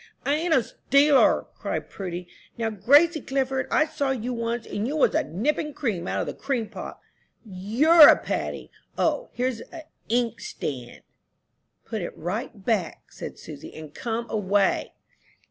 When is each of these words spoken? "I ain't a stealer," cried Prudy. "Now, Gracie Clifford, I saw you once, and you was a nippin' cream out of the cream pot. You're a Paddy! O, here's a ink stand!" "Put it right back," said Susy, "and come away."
"I 0.25 0.33
ain't 0.33 0.51
a 0.55 0.63
stealer," 0.63 1.45
cried 1.53 1.91
Prudy. 1.91 2.27
"Now, 2.57 2.71
Gracie 2.71 3.21
Clifford, 3.21 3.67
I 3.69 3.85
saw 3.85 4.09
you 4.09 4.33
once, 4.33 4.65
and 4.65 4.87
you 4.87 4.97
was 4.97 5.13
a 5.13 5.23
nippin' 5.23 5.75
cream 5.75 6.07
out 6.07 6.19
of 6.21 6.25
the 6.25 6.33
cream 6.33 6.69
pot. 6.69 6.99
You're 7.45 8.07
a 8.09 8.17
Paddy! 8.17 8.71
O, 8.97 9.29
here's 9.33 9.61
a 9.71 9.83
ink 10.09 10.39
stand!" 10.39 11.03
"Put 11.85 12.01
it 12.01 12.17
right 12.17 12.65
back," 12.65 13.11
said 13.11 13.37
Susy, 13.37 13.75
"and 13.75 13.93
come 13.93 14.27
away." 14.27 14.93